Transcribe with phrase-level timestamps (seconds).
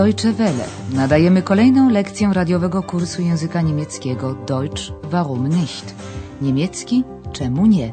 [0.00, 0.64] Deutsche Welle.
[0.92, 5.94] Nadajemy kolejną lekcję radiowego kursu języka niemieckiego Deutsch warum nicht?
[6.42, 7.92] Niemiecki czemu nie?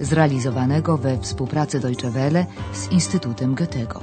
[0.00, 4.00] Zrealizowanego we współpracy Deutsche Welle z Instytutem Goethego.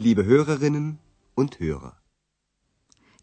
[0.00, 0.92] Liebe Hörerinnen
[1.36, 1.97] und Hörer.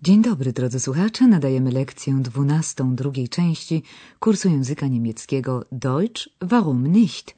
[0.05, 1.27] Dzień dobry, drodzy słuchacze.
[1.27, 3.83] Nadajemy lekcję dwunastą drugiej części
[4.19, 7.35] kursu języka niemieckiego Deutsch warum nicht?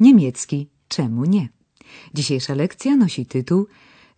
[0.00, 1.48] Niemiecki czemu nie?
[2.14, 3.66] Dzisiejsza lekcja nosi tytuł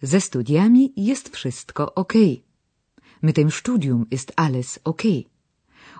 [0.03, 2.13] Ze studiami jest wszystko ok.
[3.23, 5.03] Mit dem Studium ist alles ok.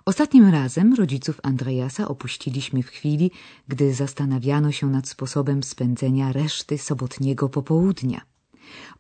[0.05, 3.31] Ostatnim razem rodziców Andreasa opuściliśmy w chwili,
[3.69, 8.30] gdy zastanawiano się nad sposobem spędzenia reszty sobotniego popołudnia.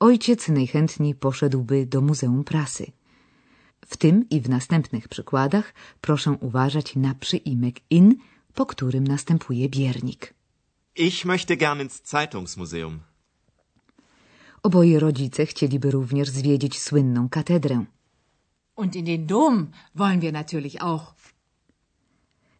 [0.01, 2.93] Ojciec najchętniej poszedłby do Muzeum Prasy.
[3.87, 8.17] W tym i w następnych przykładach proszę uważać na przyimek in,
[8.55, 10.35] po którym następuje biernik.
[10.97, 13.01] Ich möchte gern ins Zeitungsmuseum.
[14.63, 17.85] Oboje rodzice chcieliby również zwiedzić słynną katedrę.
[18.77, 21.15] Und in den Dom wollen wir natürlich auch.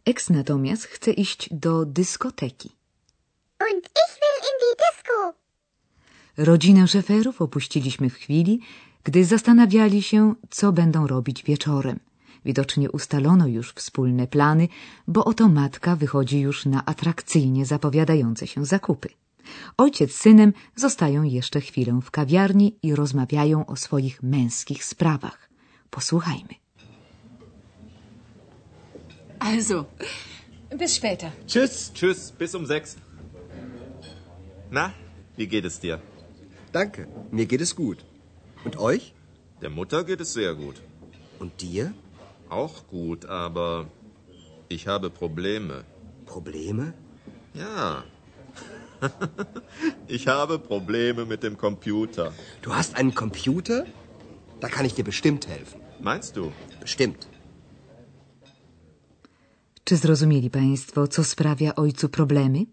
[0.05, 2.71] Eks natomiast chce iść do dyskoteki.
[3.61, 5.40] Und ich will in die Disco.
[6.43, 8.61] Rodzinę szeferów opuściliśmy w chwili,
[9.05, 12.01] gdy zastanawiali się, co będą robić wieczorem.
[12.45, 14.69] Widocznie ustalono już wspólne plany,
[15.09, 19.09] bo oto matka wychodzi już na atrakcyjnie zapowiadające się zakupy.
[19.77, 25.51] Ojciec z synem zostają jeszcze chwilę w kawiarni i rozmawiają o swoich męskich sprawach.
[25.91, 26.55] Posłuchajmy.
[29.39, 29.85] Also,
[30.79, 31.31] bis später.
[31.47, 31.93] Tschüss.
[31.93, 32.97] Tschüss, bis um sechs.
[34.71, 34.93] Na,
[35.39, 35.99] wie geht es dir?
[36.73, 38.05] Danke, mir geht es gut.
[38.65, 39.13] Und euch?
[39.63, 40.77] Der Mutter geht es sehr gut.
[41.39, 41.93] Und dir?
[42.49, 43.87] Auch gut, aber
[44.69, 45.85] ich habe Probleme.
[46.27, 46.95] Probleme?
[47.55, 48.05] Ja.
[50.07, 52.33] ich habe Probleme mit dem Computer.
[52.63, 53.87] Du hast einen Computer?
[54.61, 55.81] Da kann ich dir bestimmt helfen.
[56.01, 56.53] Meinst du?
[56.81, 57.29] Bestimmt.
[59.85, 62.67] Czy zrozumieli Państwo, co sprawia ojcu problemy?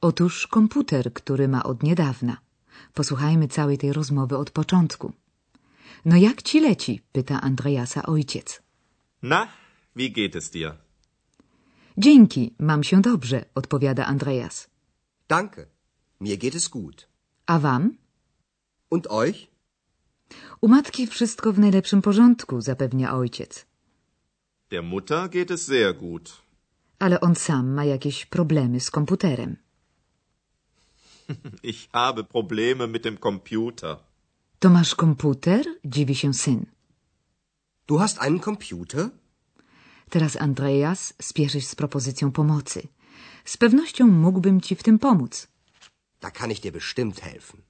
[0.00, 2.45] Otóż komputer, który ma od niedawna.
[2.94, 5.12] Posłuchajmy całej tej rozmowy od początku.
[6.04, 7.00] No jak ci leci?
[7.12, 8.62] pyta Andreasa ojciec.
[9.22, 9.48] Na,
[9.96, 10.74] wie geht es dir?
[11.98, 14.70] Dzięki, mam się dobrze, odpowiada Andreas.
[15.28, 15.66] Danke,
[16.20, 17.08] mir geht es gut.
[17.46, 17.96] A wam?
[18.90, 19.48] Und euch?
[20.60, 23.66] U matki wszystko w najlepszym porządku, zapewnia ojciec.
[24.70, 26.42] Der Mutter geht es sehr gut.
[26.98, 29.56] Ale on sam ma jakieś problemy z komputerem.
[31.62, 33.98] Ich habe Probleme mit dem Computer.
[34.58, 35.64] To masz komputer?
[35.84, 36.66] dziwi się syn.
[37.86, 39.10] Du hast einen Computer?
[40.10, 42.88] Teraz Andreas spieszy z propozycją pomocy.
[43.44, 45.48] Z pewnością mógłbym ci w tym pomóc.
[46.20, 47.60] Da kann ich dir bestimmt helfen.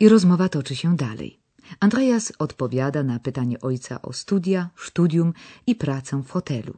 [0.00, 1.40] I rozmowa toczy się dalej.
[1.80, 5.32] Andreas odpowiada na pytanie ojca o studia, studium
[5.66, 6.74] i pracę w hotelu.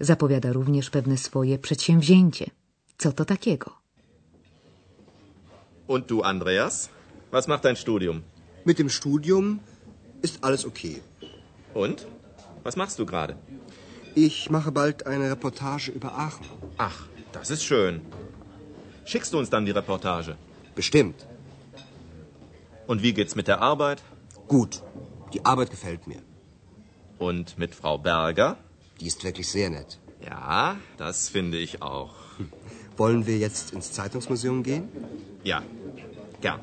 [0.00, 2.50] Zapowiada również pewne swoje przedsięwzięcie.
[2.98, 3.83] Co to takiego?
[5.86, 6.90] Und du, Andreas?
[7.30, 8.22] Was macht dein Studium?
[8.64, 9.60] Mit dem Studium
[10.22, 11.02] ist alles okay.
[11.74, 12.06] Und?
[12.62, 13.36] Was machst du gerade?
[14.14, 16.46] Ich mache bald eine Reportage über Aachen.
[16.78, 18.00] Ach, das ist schön.
[19.04, 20.36] Schickst du uns dann die Reportage?
[20.74, 21.26] Bestimmt.
[22.86, 24.02] Und wie geht's mit der Arbeit?
[24.48, 24.82] Gut.
[25.34, 26.22] Die Arbeit gefällt mir.
[27.18, 28.56] Und mit Frau Berger?
[29.00, 29.98] Die ist wirklich sehr nett.
[30.24, 32.14] Ja, das finde ich auch.
[32.96, 34.88] Wollen wir jetzt ins Zeitungsmuseum gehen?
[35.44, 35.62] Ja,
[36.40, 36.60] gern.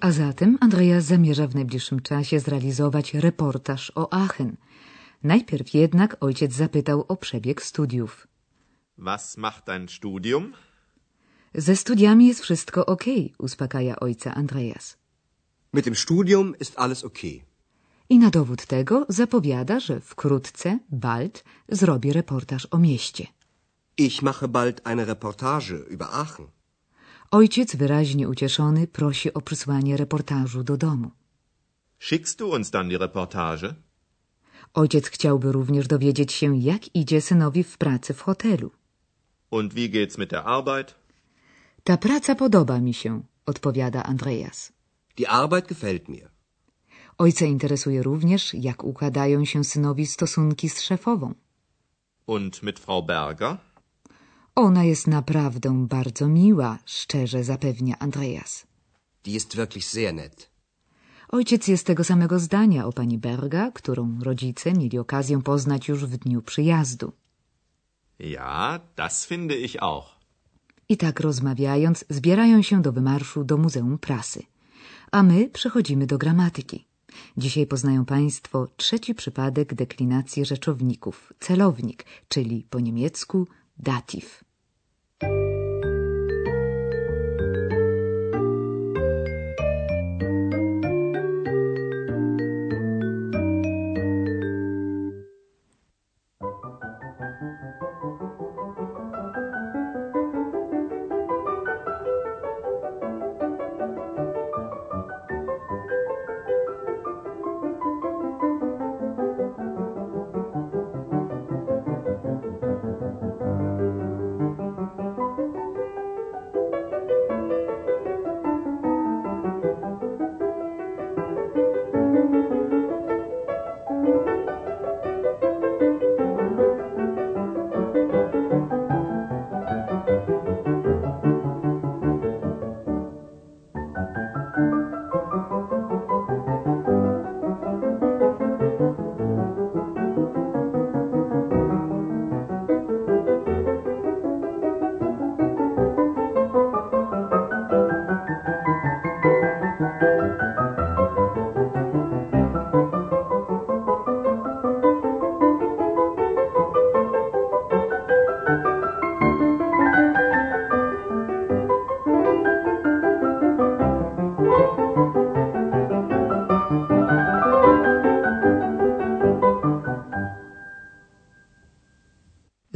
[0.00, 4.56] A zatem Andreas zamierza w najbliższym czasie zrealizować reportaż o Aachen.
[5.22, 8.28] Najpierw jednak ojciec zapytał o przebieg studiów.
[8.98, 10.52] Was macht dein Studium?
[11.54, 13.04] Ze studiami jest wszystko ok,
[13.38, 14.96] uspokaja ojca Andreas.
[15.72, 17.40] Mit dem Studium ist alles okay.
[18.08, 23.26] I na dowód tego zapowiada, że wkrótce, bald, zrobi reportaż o mieście.
[24.00, 26.46] Ich mache bald eine Reportage über Aachen.
[27.30, 31.10] Ojciec, wyraźnie ucieszony, prosi o przysłanie reportażu do domu.
[31.98, 33.74] Schickst du uns dann die Reportage?
[34.74, 38.70] Ojciec chciałby również dowiedzieć się, jak idzie synowi w pracy w hotelu.
[39.50, 40.94] Und wie geht's mit der Arbeit?
[41.84, 44.72] Ta praca podoba mi się, odpowiada Andreas.
[45.16, 46.30] Die Arbeit gefällt mir.
[47.18, 51.34] Ojca interesuje również, jak układają się synowi stosunki z szefową.
[52.26, 53.56] Und mit Frau Berger?
[54.58, 58.66] Ona jest naprawdę bardzo miła, szczerze zapewnia Andreas.
[59.24, 60.50] Die ist wirklich sehr nett.
[61.28, 66.16] Ojciec jest tego samego zdania o pani Berga, którą rodzice mieli okazję poznać już w
[66.16, 67.12] dniu przyjazdu.
[68.18, 70.18] Ja, das finde ich auch.
[70.88, 74.42] I tak rozmawiając, zbierają się do wymarszu do Muzeum Prasy.
[75.12, 76.84] A my przechodzimy do gramatyki.
[77.36, 83.46] Dzisiaj poznają Państwo trzeci przypadek deklinacji rzeczowników, celownik, czyli po niemiecku
[83.78, 84.47] dativ.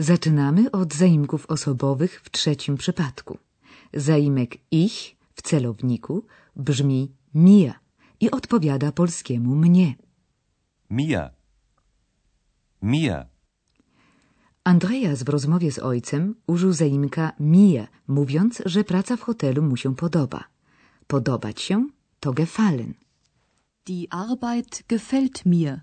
[0.03, 3.39] Zaczynamy od zaimków osobowych w trzecim przypadku.
[3.95, 6.25] Zaimek ich w celowniku
[6.57, 7.73] brzmi mir
[8.21, 9.95] i odpowiada polskiemu mnie.
[10.91, 11.31] Mir.
[12.83, 13.27] Mir.
[14.65, 19.97] Andreas w rozmowie z ojcem użył zaimka mir, mówiąc, że praca w hotelu mu się
[19.97, 20.45] podoba.
[21.07, 21.87] Podobać się
[22.21, 22.95] to gefallen.
[23.87, 25.81] Die Arbeit gefällt mir.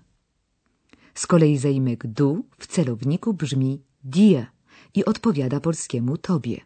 [1.14, 4.46] Z kolei zaimek du w celowniku brzmi dir
[4.94, 6.60] i odpowiada polskiemu tobie.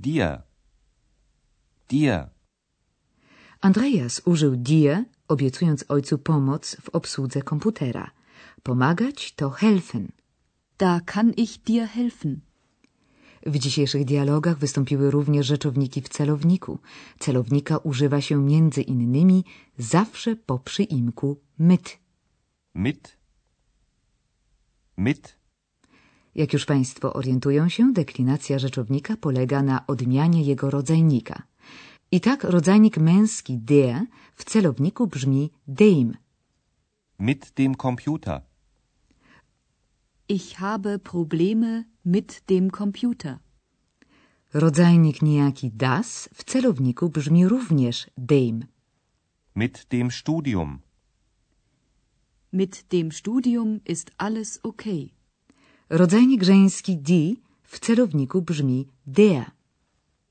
[0.00, 0.42] Dir.
[1.88, 2.28] Dir.
[3.60, 8.10] Andreas użył dir, obiecując ojcu pomoc w obsłudze komputera.
[8.62, 10.12] Pomagać to helfen.
[10.78, 12.40] Da kann ich dir helfen.
[13.46, 16.78] W dzisiejszych dialogach wystąpiły również rzeczowniki w celowniku.
[17.18, 19.44] Celownika używa się między innymi
[19.78, 21.98] zawsze po przyimku mit.
[22.74, 23.16] Mit.
[24.96, 25.38] Mit.
[26.36, 31.42] Jak już Państwo orientują się, deklinacja rzeczownika polega na odmianie jego rodzajnika.
[32.10, 36.16] I tak rodzajnik męski der w celowniku brzmi dem.
[37.18, 38.42] Mit dem Computer.
[40.28, 43.38] Ich habe Probleme mit dem Computer.
[44.54, 48.64] Rodzajnik niejaki das w celowniku brzmi również dem.
[49.54, 50.78] Mit dem Studium.
[52.52, 55.15] Mit dem Studium ist alles okay.
[55.90, 59.50] Rodzajnik żeński die w celowniku brzmi der.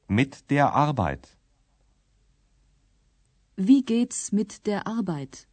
[0.09, 1.37] Mit der Arbeit.
[3.57, 5.47] Wie geht's mit der Arbeit?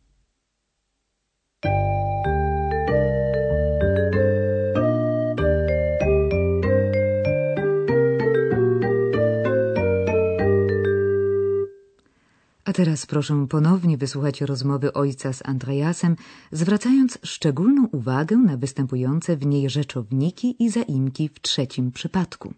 [12.72, 16.16] A teraz proszę ponownie wysłuchać rozmowy ojca z Andreasem,
[16.52, 22.54] zwracając szczególną uwagę na występujące w niej rzeczowniki i zaimki w trzecim przypadku.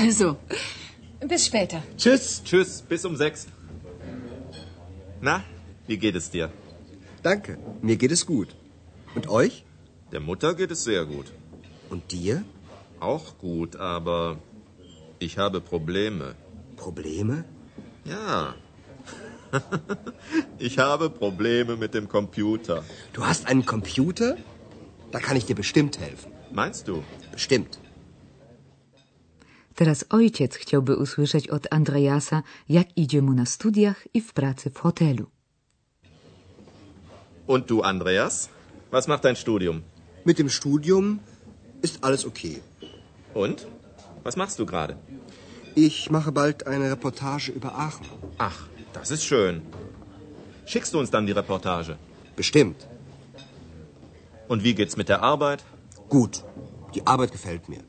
[0.00, 0.36] Also,
[1.26, 1.82] bis später.
[1.96, 2.40] Tschüss.
[2.44, 3.48] Tschüss, bis um sechs.
[5.20, 5.42] Na,
[5.88, 6.52] wie geht es dir?
[7.24, 8.54] Danke, mir geht es gut.
[9.16, 9.64] Und euch?
[10.12, 11.32] Der Mutter geht es sehr gut.
[11.90, 12.44] Und dir?
[13.00, 14.38] Auch gut, aber
[15.18, 16.36] ich habe Probleme.
[16.76, 17.44] Probleme?
[18.04, 18.54] Ja.
[20.60, 22.84] ich habe Probleme mit dem Computer.
[23.12, 24.36] Du hast einen Computer?
[25.10, 26.30] Da kann ich dir bestimmt helfen.
[26.52, 27.02] Meinst du?
[27.32, 27.80] Bestimmt.
[29.78, 34.78] Teraz ojciec chciałby usłyszeć od Andreasa, jak idzie mu na studiach i w pracy w
[34.78, 35.26] hotelu.
[37.46, 38.48] Und du, Andreas?
[38.90, 39.82] Was macht dein Studium?
[40.26, 41.18] Mit dem Studium
[41.82, 42.60] ist alles okay.
[43.34, 43.66] Und?
[44.24, 44.96] Was machst du gerade?
[45.76, 48.06] Ich mache bald eine Reportage über Aachen.
[48.38, 48.58] Ach,
[48.92, 49.62] das ist schön.
[50.66, 51.96] Schickst du uns dann die Reportage?
[52.36, 52.88] Bestimmt.
[54.48, 55.64] Und wie geht's mit der Arbeit?
[56.08, 56.44] Gut.
[56.94, 57.87] Die Arbeit gefällt mir.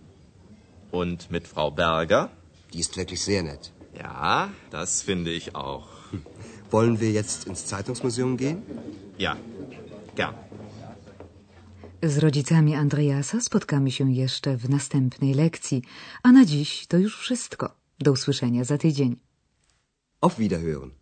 [0.91, 2.29] Und mit Frau Berger?
[2.73, 3.71] Die ist wirklich sehr nett.
[3.97, 5.87] Ja, das finde ich auch.
[6.71, 8.63] Wollen wir jetzt ins Zeitungsmuseum gehen?
[9.17, 9.37] Ja,
[10.15, 10.35] gern.
[12.01, 15.83] Z rodzicami Andreasa spotkamy się jeszcze w następnej lekcji,
[16.23, 17.75] a na dziś to już wszystko.
[17.99, 19.15] Do usłyszenia za tydzień.
[20.21, 20.98] Auf Wiederhören.